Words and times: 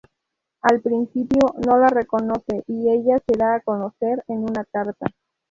Al 0.63 0.81
principio 0.81 1.53
no 1.63 1.77
la 1.77 1.87
reconoce 1.89 2.63
y 2.65 2.89
ella 2.89 3.19
se 3.23 3.37
da 3.37 3.53
a 3.53 3.59
conocer 3.59 4.23
en 4.29 4.39
una 4.39 4.65
carta. 4.65 5.05